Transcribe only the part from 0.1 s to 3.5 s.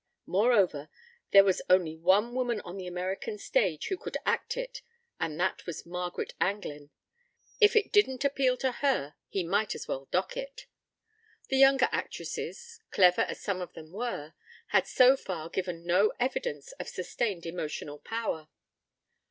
Moreover, there was only one woman on the American